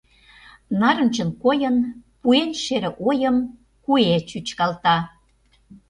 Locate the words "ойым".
3.07-3.37